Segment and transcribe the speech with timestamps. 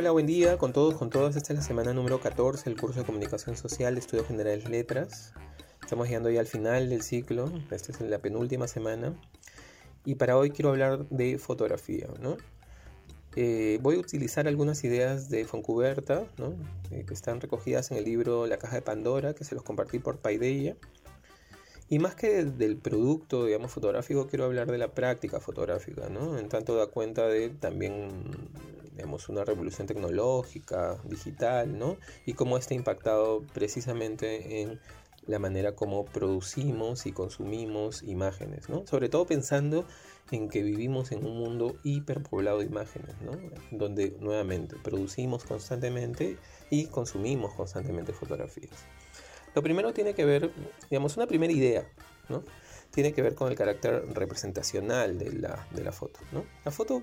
[0.00, 1.36] Hola, buen día con todos, con todas.
[1.36, 5.34] Esta es la semana número 14 del curso de Comunicación Social de Estudios Generales Letras.
[5.82, 9.12] Estamos llegando ya al final del ciclo, esta es la penúltima semana.
[10.06, 12.38] Y para hoy quiero hablar de fotografía, ¿no?
[13.36, 16.24] Eh, voy a utilizar algunas ideas de Foncuberta.
[16.90, 19.98] Eh, que están recogidas en el libro La caja de Pandora, que se los compartí
[19.98, 20.76] por Paideia.
[21.88, 26.38] Y más que del producto, digamos, fotográfico, quiero hablar de la práctica fotográfica, ¿no?
[26.38, 28.30] En tanto da cuenta de también
[28.94, 31.96] digamos, una revolución tecnológica, digital, ¿no?
[32.26, 34.78] Y cómo está impactado precisamente en
[35.26, 38.86] la manera como producimos y consumimos imágenes, ¿no?
[38.86, 39.84] Sobre todo pensando
[40.30, 43.32] en que vivimos en un mundo hiperpoblado de imágenes, ¿no?
[43.70, 46.36] Donde nuevamente producimos constantemente
[46.70, 48.86] y consumimos constantemente fotografías.
[49.54, 50.52] Lo primero tiene que ver,
[50.88, 51.88] digamos, una primera idea,
[52.28, 52.44] ¿no?
[52.90, 56.20] Tiene que ver con el carácter representacional de la, de la foto.
[56.32, 56.44] ¿no?
[56.64, 57.02] La foto,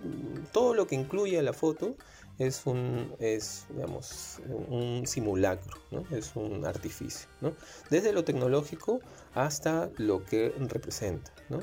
[0.51, 1.95] todo lo que incluye la foto
[2.39, 6.05] es un, es, digamos, un simulacro, ¿no?
[6.15, 7.53] es un artificio, ¿no?
[7.89, 8.99] desde lo tecnológico
[9.33, 11.31] hasta lo que representa.
[11.49, 11.59] ¿no?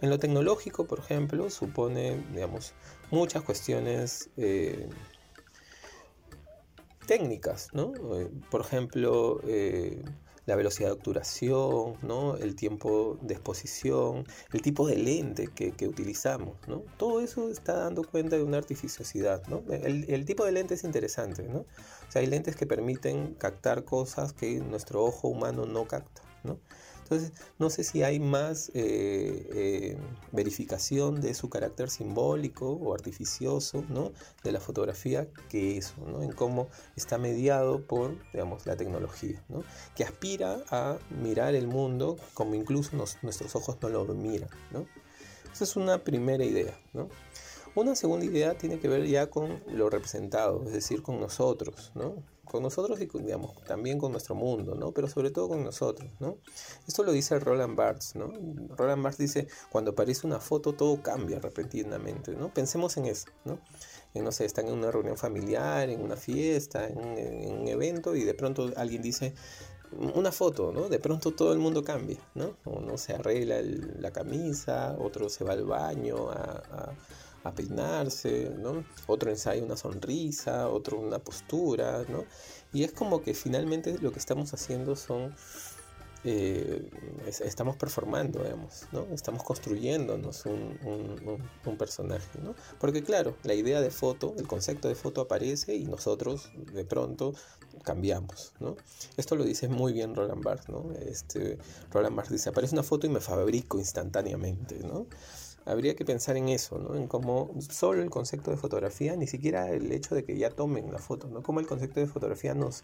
[0.00, 2.74] En lo tecnológico, por ejemplo, supone digamos,
[3.10, 4.88] muchas cuestiones eh,
[7.06, 7.92] técnicas, ¿no?
[8.16, 10.04] Eh, por ejemplo, eh,
[10.48, 12.36] la velocidad de obturación, ¿no?
[12.36, 16.56] el tiempo de exposición, el tipo de lente que, utilizamos.
[16.66, 16.84] ¿no?
[16.96, 19.46] Todo eso está dando cuenta de una artificiosidad.
[19.48, 19.62] ¿no?
[19.68, 21.42] El, el, tipo de lente es interesante.
[21.42, 21.58] ¿no?
[21.58, 26.22] O sea, hay lentes que permiten captar cosas que nuestro ojo humano no capta.
[26.44, 26.58] ¿no?
[27.10, 29.98] Entonces, no sé si hay más eh, eh,
[30.30, 34.12] verificación de su carácter simbólico o artificioso ¿no?
[34.44, 36.22] de la fotografía que eso, ¿no?
[36.22, 39.64] en cómo está mediado por digamos, la tecnología, ¿no?
[39.96, 44.50] que aspira a mirar el mundo como incluso nuestros ojos no lo miran.
[45.50, 46.78] Esa es una primera idea.
[47.74, 52.22] Una segunda idea tiene que ver ya con lo representado, es decir, con nosotros, ¿no?
[52.44, 54.92] Con nosotros y digamos, también con nuestro mundo, ¿no?
[54.92, 56.38] Pero sobre todo con nosotros, ¿no?
[56.86, 58.32] Esto lo dice Roland Barthes, ¿no?
[58.76, 62.52] Roland Barthes dice, cuando aparece una foto todo cambia repentinamente, ¿no?
[62.52, 63.60] Pensemos en eso, ¿no?
[64.14, 68.24] En, no sé, están en una reunión familiar, en una fiesta, en, un evento y
[68.24, 69.34] de pronto alguien dice,
[70.14, 70.88] una foto, ¿no?
[70.88, 72.56] De pronto todo el mundo cambia, ¿no?
[72.64, 76.94] Uno se arregla la camisa, otro se va al baño a
[77.54, 78.84] peinarse, ¿no?
[79.06, 82.24] Otro ensayo una sonrisa, otro una postura, ¿no?
[82.72, 85.34] Y es como que finalmente lo que estamos haciendo son,
[86.24, 86.90] eh,
[87.26, 89.06] estamos performando, digamos, ¿no?
[89.12, 92.54] Estamos construyéndonos un, un, personaje, ¿no?
[92.80, 97.34] Porque claro, la idea de foto, el concepto de foto aparece y nosotros de pronto
[97.84, 98.76] cambiamos, ¿no?
[99.16, 100.90] Esto lo dice muy bien Roland Barthes, ¿no?
[100.92, 101.58] Este,
[101.90, 105.06] Roland Barthes dice, aparece una foto y me fabrico instantáneamente, ¿no?
[105.68, 106.96] Habría que pensar en eso, ¿no?
[106.96, 110.90] En cómo solo el concepto de fotografía, ni siquiera el hecho de que ya tomen
[110.90, 111.42] la foto, ¿no?
[111.42, 112.82] Cómo el concepto de fotografía nos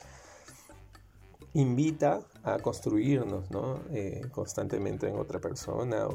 [1.55, 3.81] invita a construirnos, ¿no?
[3.93, 6.07] Eh, constantemente en otra persona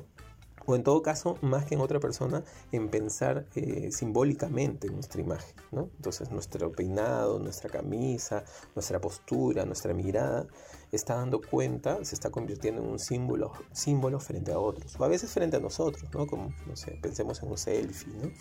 [0.67, 5.55] en todo caso, más que en otra persona, en pensar eh, simbólicamente en nuestra imagen.
[5.71, 5.89] ¿no?
[5.97, 8.43] Entonces, nuestro peinado, nuestra camisa,
[8.75, 10.47] nuestra postura, nuestra mirada,
[10.91, 15.07] está dando cuenta, se está convirtiendo en un símbolo, símbolo frente a otros, o a
[15.07, 16.27] veces frente a nosotros, ¿no?
[16.27, 18.13] como, no sé, pensemos en un selfie.
[18.13, 18.31] ¿no?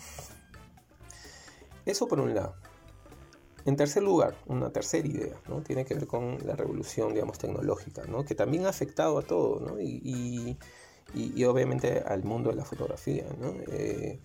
[1.85, 2.55] Eso por un lado.
[3.65, 5.61] En tercer lugar, una tercera idea, ¿no?
[5.61, 8.23] Tiene que ver con la revolución, digamos, tecnológica, ¿no?
[8.23, 9.79] Que también ha afectado a todo, ¿no?
[9.81, 10.57] y,
[11.45, 13.25] obviamente al mundo de la fotografía.
[13.39, 13.53] ¿no?
[13.71, 14.19] Eh,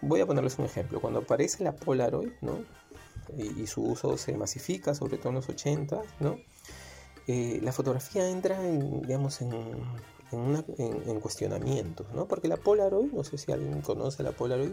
[0.00, 1.00] voy a ponerles un ejemplo.
[1.00, 2.64] Cuando aparece la Polaroid ¿no?
[3.36, 6.38] y, su uso se masifica, sobre todo en los 80, ¿no?
[7.28, 9.52] Eh, la fotografía entra en, digamos, en,
[10.32, 12.26] en, en, cuestionamientos, ¿no?
[12.26, 14.72] porque la Polaroid, no sé si alguien conoce la Polaroid,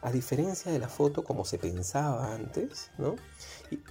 [0.00, 3.16] a diferencia de la foto como se pensaba antes, ¿no?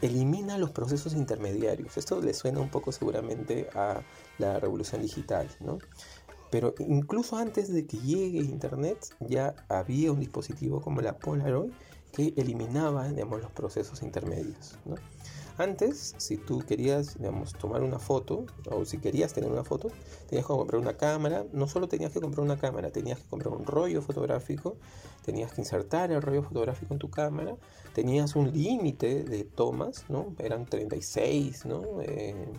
[0.02, 1.98] elimina los procesos intermediarios.
[1.98, 4.02] Esto le suena un poco seguramente a
[4.38, 5.50] la revolución digital.
[5.60, 5.80] ¿no?
[6.50, 11.72] Pero incluso antes de que llegue Internet ya había un dispositivo como la Polaroid
[12.14, 14.76] que eliminaba digamos, los procesos intermedios.
[15.58, 19.90] Antes, si tú querías digamos, tomar una foto, o si querías tener una foto,
[20.30, 21.46] tenías que comprar una cámara.
[21.52, 24.78] No solo tenías que comprar una cámara, tenías que comprar un rollo fotográfico,
[25.26, 27.56] tenías que insertar el rollo fotográfico en tu cámara,
[27.94, 30.36] tenías un límite de tomas, ¿no?
[30.38, 32.02] Eran 36, ¿no?
[32.02, 32.54] Eh,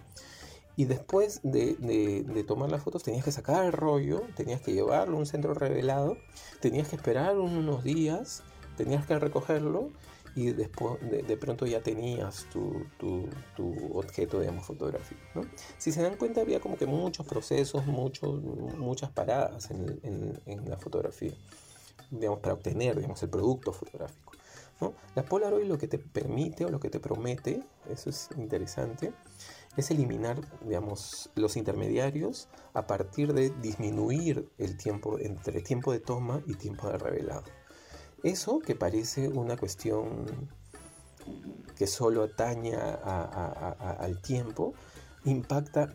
[0.79, 5.19] y después de, tomar las fotos tenías que sacar el rollo, tenías que llevarlo a
[5.19, 6.17] un centro revelado,
[6.61, 8.45] tenías que esperar unos días,
[8.77, 9.91] tenías que recogerlo
[10.37, 12.87] y después de, pronto ya tenías tu,
[13.93, 15.21] objeto, digamos, fotográfico.
[15.35, 15.43] ¿no?
[15.79, 18.41] Si se dan cuenta, había como que muchos procesos, muchos,
[18.77, 21.33] muchas paradas en, en, la fotografía,
[22.13, 24.35] digamos, para obtener, digamos, el producto fotográfico.
[24.81, 24.95] ¿no?
[25.17, 29.13] La Polaroid lo que te permite o lo que te promete, eso es interesante,
[29.77, 36.43] es eliminar, digamos, los intermediarios a partir de disminuir el tiempo entre tiempo de toma
[36.47, 37.45] y tiempo de revelado.
[38.23, 40.27] Eso que parece una cuestión
[41.77, 44.75] que solo atañe al tiempo,
[45.25, 45.95] impacta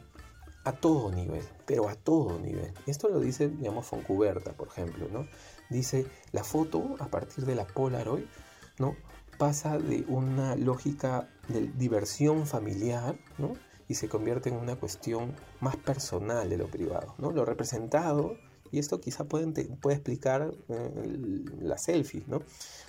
[0.64, 2.74] a todo nivel, pero a todo nivel.
[2.88, 5.28] Esto lo dice, digamos, Foncuberta, por ejemplo, ¿no?
[5.70, 8.24] Dice, la foto, a partir de la Polaroid,
[8.80, 8.96] ¿no?
[9.38, 13.54] Pasa de una lógica de diversión familiar, ¿no?
[13.88, 17.32] Y se convierte en una cuestión más personal de lo privado, ¿no?
[17.32, 18.38] Lo representado
[18.74, 19.54] y esto quizá puede,
[19.92, 22.42] explicar eh, la selfie, ¿no?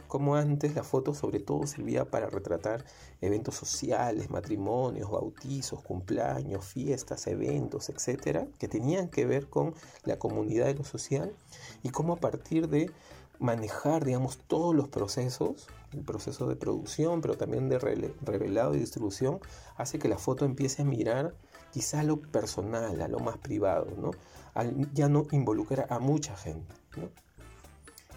[0.09, 2.87] Como antes la foto sobre todo servía para retratar
[3.21, 9.75] eventos sociales, matrimonios, bautizos, cumpleaños, fiestas, eventos, etcétera, que tenían que ver con
[10.05, 11.37] la comunidad de lo social
[11.83, 12.91] y cómo a partir de
[13.45, 19.39] manejar, digamos, todos los procesos, el proceso de producción, pero también de revelado y distribución,
[19.77, 21.35] hace que la foto empiece a mirar
[21.71, 24.13] quizá a lo personal, a lo más privado, ¿no?
[24.93, 26.75] ya no involucra a mucha gente.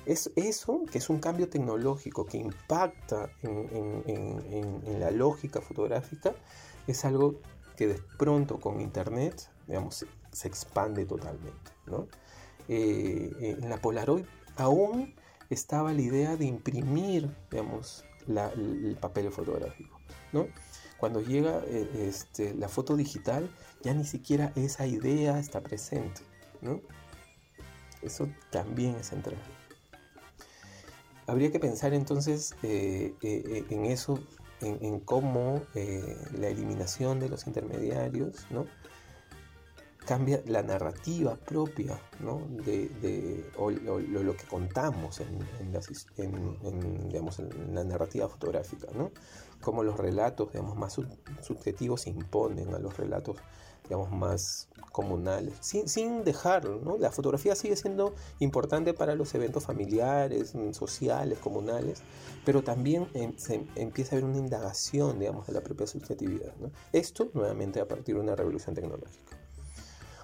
[0.06, 6.34] Es eso, que es un cambio tecnológico que impacta en, la lógica fotográfica,
[6.86, 7.42] es algo
[7.76, 11.72] que de pronto con Internet, digamos, se expande totalmente.
[12.70, 14.26] Eh, eh, en la Polaroid
[14.58, 15.14] aún
[15.50, 20.00] estaba la idea de imprimir, digamos, el papel fotográfico.
[20.34, 20.48] ¿no?
[20.98, 23.50] Cuando llega eh, este, la foto digital,
[23.84, 26.22] ya ni siquiera esa idea está presente.
[26.62, 26.82] ¿no?
[28.02, 29.38] Eso también es central.
[31.28, 34.20] Habría que pensar entonces eh, eh, en eso,
[34.62, 38.66] en, cómo la eliminación de los intermediarios ¿no?
[40.08, 43.52] Cambia la narrativa propia de,
[44.24, 45.40] lo, que contamos en,
[46.18, 48.88] en, la narrativa fotográfica.
[48.96, 49.12] ¿no?
[49.62, 51.00] cómo los relatos digamos, más
[51.42, 53.38] subjetivos se imponen a los relatos
[53.84, 56.98] digamos, más comunales, sin, sin dejarlo, ¿no?
[56.98, 62.02] La fotografía sigue siendo importante para los eventos familiares, mm, sociales, comunales,
[62.44, 66.54] pero también em, se empieza a haber una indagación, digamos, de la propia subjetividad,
[66.92, 69.37] Esto, nuevamente, a partir de una revolución tecnológica.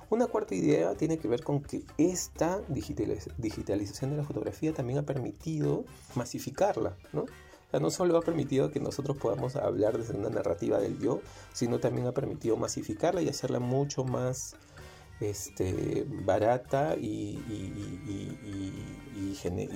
[0.10, 5.04] Una cuarta idea tiene que ver con que esta digitalización de la fotografía también ha
[5.04, 5.86] permitido
[6.16, 7.26] masificarla, ¿no?
[7.80, 11.22] no solo ha permitido que nosotros podamos hablar desde una narrativa del yo,
[11.54, 14.56] sino también ha permitido masificarla y hacerla mucho más
[15.20, 17.40] este, barata y,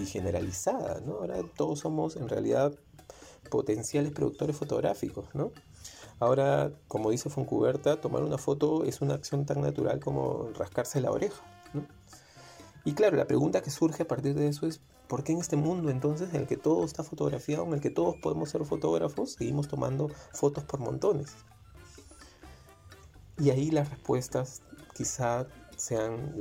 [0.08, 1.02] generalizada.
[1.02, 1.14] ¿no?
[1.16, 2.74] Ahora todos somos en realidad
[3.50, 5.34] potenciales productores fotográficos.
[5.34, 5.52] ¿no?
[6.20, 11.12] Ahora, como dice Foncuberta, tomar una foto es una acción tan natural como rascarse la
[11.12, 11.44] oreja.
[12.86, 15.58] Y claro, la pregunta que surge a partir de eso es, ¿por qué en este
[15.58, 19.34] mundo entonces en el que todo está fotografiado, en el que todos podemos ser fotógrafos,
[19.34, 21.36] seguimos tomando fotos por montones?
[23.38, 24.64] Y ahí las respuestas
[24.96, 26.34] quizá sean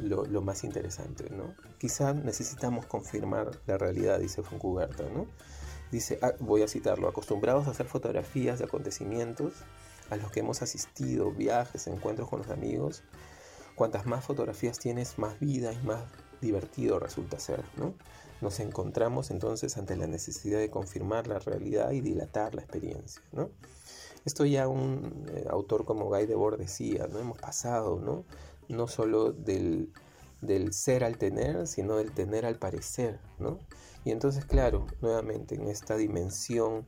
[0.00, 1.54] lo, más interesante, ¿no?
[1.78, 5.26] Quizá necesitamos confirmar la realidad, dice Foncuberta, ¿no?
[5.90, 9.54] Dice, ah, voy a citarlo, acostumbrados a hacer fotografías de acontecimientos
[10.10, 13.02] a los que hemos asistido, viajes, encuentros con los amigos,
[13.78, 16.02] Cuantas más fotografías tienes, más vida y más
[16.40, 17.94] divertido resulta ser, ¿no?
[18.40, 23.50] Nos encontramos entonces ante la necesidad de confirmar la realidad y dilatar la experiencia, ¿no?
[24.24, 27.20] Esto ya un eh, autor como Guy Debord decía, ¿no?
[27.20, 28.24] Hemos pasado, ¿no?
[28.66, 29.92] No solo del,
[30.40, 33.58] del ser al tener, sino del tener al parecer, ¿no?
[34.04, 36.86] Y entonces, claro, nuevamente en esta dimensión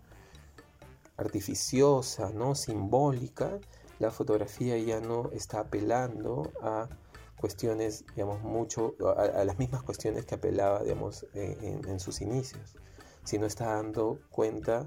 [1.16, 2.54] artificiosa, ¿no?
[2.54, 3.58] Simbólica,
[3.98, 6.88] la fotografía ya no está apelando a
[7.40, 12.76] cuestiones, digamos, mucho, a, las mismas cuestiones que apelaba, digamos, en, sus inicios,
[13.24, 14.86] sino está dando cuenta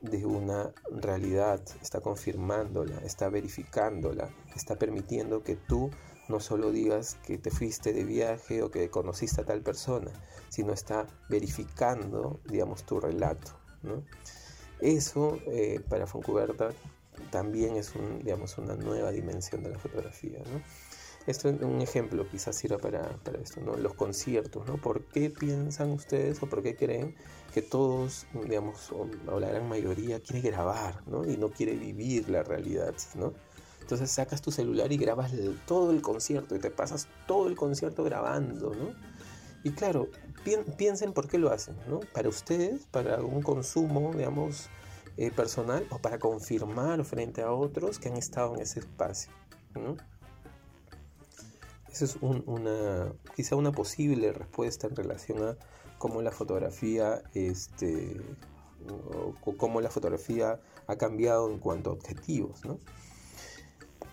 [0.00, 5.90] de una realidad, está confirmándola, está verificándola, está permitiendo que tú
[6.28, 10.10] no solo digas que te fuiste de viaje o que conociste a tal persona,
[10.48, 13.52] sino está verificando, digamos, tu relato.
[14.80, 16.70] Eso, eh, para Foncuberta,
[17.30, 20.38] también es un, digamos, una nueva dimensión de la fotografía.
[20.38, 20.62] ¿no?
[21.28, 23.76] Esto es un ejemplo, quizás sirva para, para, esto, ¿no?
[23.76, 24.78] Los conciertos, ¿no?
[24.78, 27.16] ¿Por qué piensan ustedes o por qué creen
[27.52, 29.06] que todos, digamos, o,
[29.38, 31.30] la gran mayoría quiere grabar, ¿no?
[31.30, 33.34] Y no quiere vivir la realidad, ¿no?
[33.88, 35.32] Entonces sacas tu celular y grabas
[35.66, 38.90] todo el concierto y te pasas todo el concierto grabando, ¿no?
[39.64, 40.08] Y claro,
[40.76, 42.00] piensen por qué lo hacen, ¿no?
[42.12, 44.68] Para ustedes, para un consumo, digamos,
[45.16, 49.32] eh, personal o para confirmar frente a otros que han estado en ese espacio,
[49.74, 49.96] ¿no?
[51.90, 55.56] Esa es una, quizá una posible respuesta en relación a
[55.96, 58.20] cómo la fotografía, este,
[59.56, 62.78] cómo la fotografía ha cambiado en cuanto a objetivos, ¿no?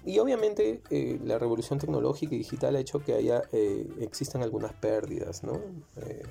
[0.05, 4.71] Y obviamente eh, la revolución tecnológica y digital ha hecho que haya, eh, existan algunas
[4.73, 5.59] pérdidas, ¿no?
[5.97, 6.23] Eh,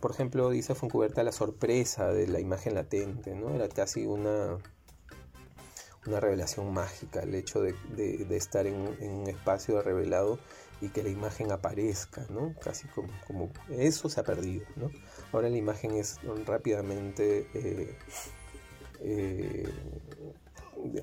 [0.00, 3.54] por ejemplo, dice Foncuberta la sorpresa de la imagen latente, ¿no?
[3.54, 4.58] Era casi una,
[6.04, 7.76] una revelación mágica el hecho de,
[8.30, 10.40] estar en, un espacio revelado
[10.80, 12.56] y que la imagen aparezca, ¿no?
[12.60, 14.90] Casi como, como eso se ha perdido, ¿no?
[15.32, 17.46] Ahora la imagen es rápidamente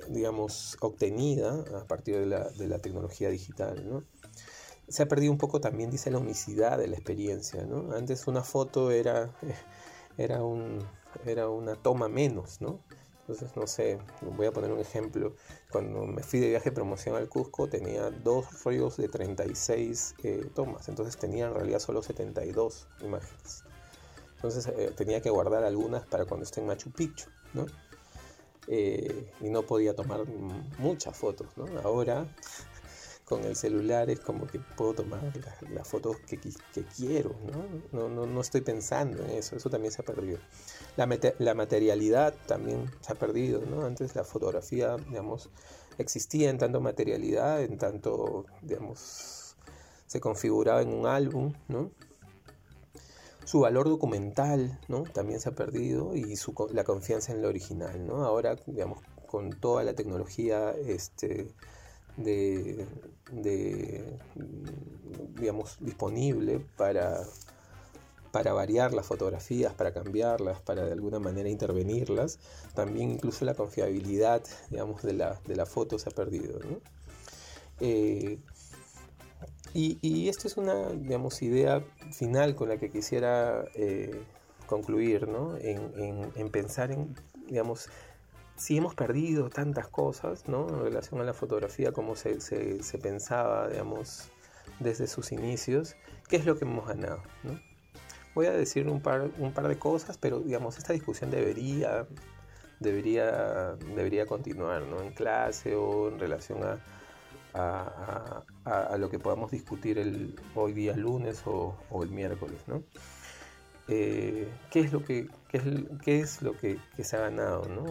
[0.09, 4.05] digamos, obtenida a partir de la, de tecnología digital.
[4.87, 7.65] Se ha perdido un poco también, dice, la unicidad de la experiencia.
[7.95, 9.31] Antes una foto era,
[10.17, 10.79] era, un,
[11.25, 12.79] era una toma menos, ¿no?
[13.21, 13.99] Entonces, no sé,
[14.35, 15.33] voy a poner un ejemplo.
[15.71, 20.49] Cuando me fui de viaje de promoción al Cusco, tenía dos rollos de 36 eh,
[20.53, 20.89] tomas.
[20.89, 23.63] Entonces tenía en realidad solo 72 imágenes.
[24.35, 27.29] Entonces eh, tenía que guardar algunas para cuando esté en Machu Picchu.
[28.67, 30.25] Eh, y no podía tomar
[30.77, 31.65] muchas fotos, ¿no?
[31.83, 32.25] Ahora
[33.25, 35.21] con el celular es como que puedo tomar
[35.71, 36.37] las, fotos que,
[36.95, 37.35] quiero,
[37.91, 38.07] ¿no?
[38.09, 38.41] No, ¿no?
[38.41, 40.39] estoy pensando en eso, eso también se ha perdido.
[40.97, 41.07] La,
[41.39, 43.85] la, materialidad también se ha perdido, ¿no?
[43.85, 45.49] Antes la fotografía, digamos,
[45.97, 49.55] existía en tanto materialidad, en tanto, digamos,
[50.05, 51.91] se configuraba en un álbum, ¿no?
[53.45, 55.03] Su valor documental ¿no?
[55.03, 58.05] también se ha perdido y su, la confianza en lo original.
[58.05, 58.23] ¿no?
[58.25, 61.47] Ahora, digamos, con toda la tecnología este,
[62.17, 62.85] de,
[65.35, 67.23] digamos, disponible para,
[68.31, 72.39] para variar las fotografías, para cambiarlas, para de alguna manera intervenirlas,
[72.73, 76.59] también incluso la confiabilidad digamos, de, la, de la foto se ha perdido.
[76.59, 76.79] ¿no?
[77.79, 78.39] Eh,
[79.73, 84.23] y, y esta es una, digamos, idea final con la que quisiera eh,
[84.67, 85.57] concluir, ¿no?
[85.57, 87.15] En, en, pensar en,
[87.47, 87.89] digamos,
[88.55, 90.69] si hemos perdido tantas cosas, ¿no?
[90.69, 94.29] En relación a la fotografía, como se, se, se pensaba, digamos,
[94.79, 95.95] desde sus inicios,
[96.29, 97.59] ¿qué es lo que hemos ganado, ¿no?
[98.35, 102.07] Voy a decir un par, un par de cosas, pero, digamos, esta discusión debería,
[102.79, 105.01] debería, debería continuar, ¿no?
[105.01, 106.79] En clase o en relación a
[107.53, 112.61] a, lo que podamos discutir el, hoy día lunes o, el miércoles.
[112.67, 112.83] ¿no?
[113.87, 115.63] Eh, ¿Qué es lo, que, qué es,
[116.03, 117.85] qué es lo que, se ha ganado, ¿no?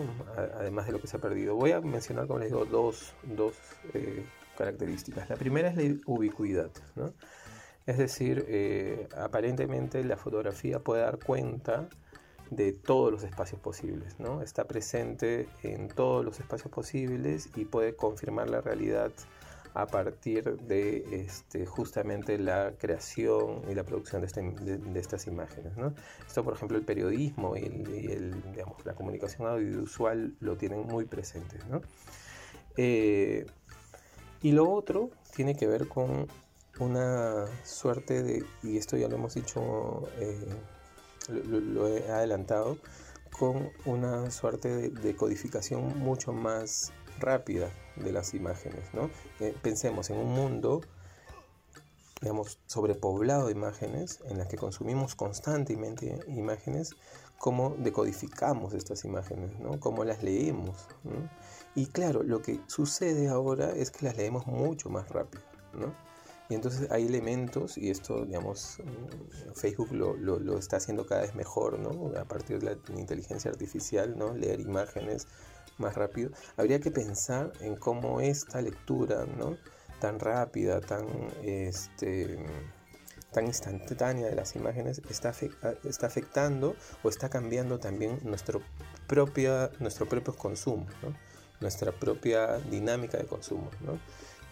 [0.58, 1.54] además de lo que se ha perdido?
[1.54, 3.54] Voy a mencionar, como les digo, dos, dos
[3.94, 4.24] eh,
[4.56, 5.28] características.
[5.28, 6.70] La primera es la ubicuidad.
[6.96, 7.12] ¿no?
[7.86, 11.88] Es decir, eh, aparentemente la fotografía puede dar cuenta
[12.50, 14.42] de todos los espacios posibles, ¿no?
[14.42, 19.10] Está presente en todos los espacios posibles y puede confirmar la realidad
[19.74, 25.72] a partir de este, justamente la creación y la producción de, este, estas imágenes.
[26.26, 27.68] Esto, por ejemplo, el periodismo y,
[28.84, 31.62] la comunicación audiovisual lo tienen muy presentes.
[32.76, 33.46] Eh,
[34.42, 36.26] y lo otro tiene que ver con
[36.78, 40.46] una suerte de, y esto ya lo hemos dicho, eh,
[41.28, 42.76] lo, he adelantado,
[43.30, 48.92] con una suerte de codificación mucho más rápida de las imágenes.
[48.92, 49.10] ¿no?
[49.40, 50.82] Eh, pensemos en un mundo
[52.22, 56.94] digamos, sobrepoblado de imágenes, en las que consumimos constantemente imágenes,
[57.36, 59.80] cómo decodificamos estas imágenes, ¿no?
[59.80, 60.86] cómo las leemos.
[61.74, 65.42] Y claro, lo que sucede ahora es que las leemos mucho más rápido.
[65.72, 65.92] ¿no?
[66.48, 71.22] Y entonces hay elementos, y esto, digamos, mm, Facebook lo, lo, lo, está haciendo cada
[71.22, 72.12] vez mejor, ¿no?
[72.20, 74.34] A partir de la inteligencia artificial, ¿no?
[74.34, 75.28] Leer imágenes
[75.78, 79.56] más rápido, habría que pensar en cómo esta lectura, ¿no?
[80.02, 81.06] tan rápida, tan,
[81.44, 82.36] este,
[83.30, 85.32] tan instantánea de las imágenes está,
[85.84, 86.74] está afectando
[87.04, 88.62] o está cambiando también nuestro,
[89.06, 90.86] propia, nuestro propio consumo,
[91.60, 93.70] nuestra propia dinámica de consumo,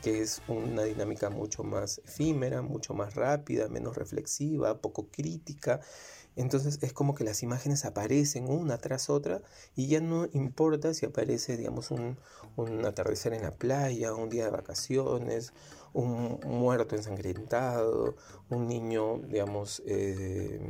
[0.03, 5.81] que es una dinámica mucho más efímera, mucho más rápida, menos reflexiva, poco crítica
[6.37, 9.43] entonces es como que las imágenes aparecen una tras otra
[9.77, 12.17] y ya no importa si aparece, digamos, un,
[12.85, 15.53] atardecer en la playa, un día de vacaciones,
[15.93, 18.15] un muerto ensangrentado,
[18.49, 20.61] un niño, digamos, eh,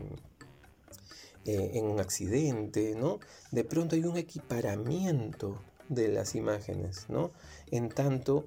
[1.45, 3.19] eh, en un accidente, ¿no?
[3.51, 7.33] De pronto hay un equiparamiento de las imágenes, ¿no?
[7.71, 8.47] En tanto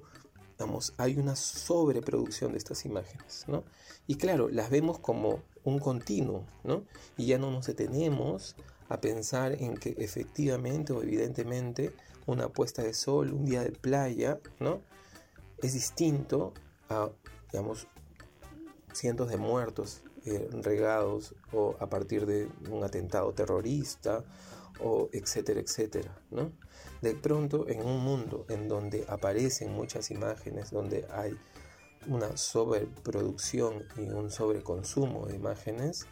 [0.98, 3.64] hay una sobreproducción de estas imágenes, ¿no?
[4.06, 6.84] Y claro, las vemos como un continuo, ¿no?
[7.16, 8.56] Y ya no nos detenemos
[8.88, 11.92] a pensar en que efectivamente o evidentemente
[12.26, 14.80] una puesta de sol, un día de playa, ¿no?
[15.58, 16.52] Es distinto
[16.88, 17.10] a,
[17.50, 17.88] digamos,
[18.92, 24.24] cientos de muertos eh, regados o a partir de un atentado terrorista
[24.80, 26.52] o etcétera, etcétera, ¿no?
[27.02, 31.36] De pronto en un mundo en donde aparecen muchas imágenes, donde hay
[32.06, 36.06] una sobreproducción y un sobreconsumo de imágenes,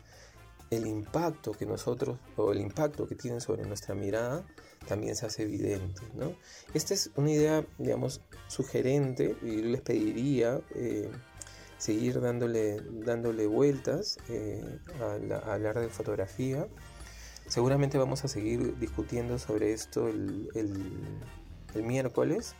[0.70, 4.46] el impacto que nosotros, o el impacto que tienen sobre nuestra mirada,
[4.86, 6.02] también se hace evidente.
[6.14, 6.34] ¿no?
[6.74, 11.10] Esta es una idea, digamos, sugerente y les pediría eh,
[11.78, 16.68] seguir dándole, dándole vueltas eh, a, hablar de fotografía.
[17.52, 20.48] Seguramente vamos a seguir discutiendo sobre esto el,
[21.74, 22.54] miércoles.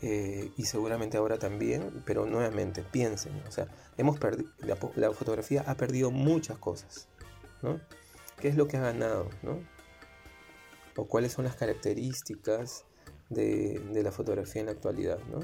[0.00, 3.66] Eh, y seguramente ahora también, pero nuevamente piensen, o sea,
[3.98, 4.16] hemos
[4.60, 7.08] la, la, fotografía ha perdido muchas cosas,
[7.62, 7.80] ¿no?
[8.40, 9.58] ¿Qué es lo que ha ganado, ¿no?
[10.96, 12.84] O cuáles son las características
[13.28, 15.40] de, de la fotografía en la actualidad, ¿no?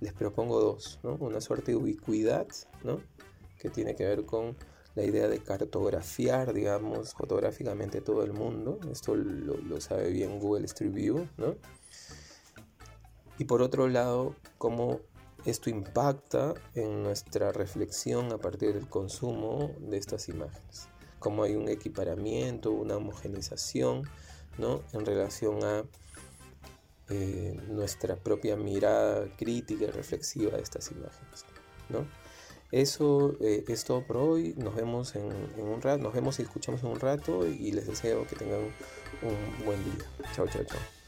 [0.00, 1.14] Les propongo dos, ¿no?
[1.14, 2.48] Una suerte de ubicuidad,
[2.82, 3.00] ¿no?
[3.60, 4.56] Que tiene que ver con
[4.94, 8.78] la idea de cartografiar, digamos, fotográficamente todo el mundo.
[8.90, 11.56] Esto lo, sabe bien Google Street View, ¿no?
[13.38, 15.00] Y por otro lado, cómo
[15.44, 20.88] esto impacta en nuestra reflexión a partir del consumo de estas imágenes.
[21.18, 24.08] Cómo hay un equiparamiento, una homogeneización
[24.58, 24.82] ¿no?
[24.92, 25.84] en relación a
[27.10, 31.44] eh, nuestra propia mirada crítica y reflexiva de estas imágenes.
[31.90, 32.06] ¿no?
[32.74, 34.52] Eso eh, es todo por hoy.
[34.56, 37.86] Nos vemos en, en, un rato, nos vemos y escuchamos en un rato y les
[37.86, 38.62] deseo que tengan
[39.22, 40.04] un buen día.
[40.34, 41.03] Chao, chao, chao.